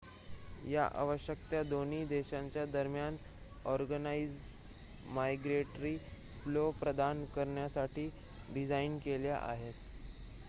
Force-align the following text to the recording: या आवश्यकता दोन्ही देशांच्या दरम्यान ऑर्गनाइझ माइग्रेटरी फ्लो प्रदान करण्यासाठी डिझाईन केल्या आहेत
या 0.63 0.85
आवश्यकता 0.93 1.61
दोन्ही 1.63 2.05
देशांच्या 2.05 2.65
दरम्यान 2.67 3.17
ऑर्गनाइझ 3.65 4.29
माइग्रेटरी 5.07 5.95
फ्लो 6.43 6.69
प्रदान 6.79 7.23
करण्यासाठी 7.35 8.09
डिझाईन 8.49 8.97
केल्या 8.99 9.37
आहेत 9.39 9.73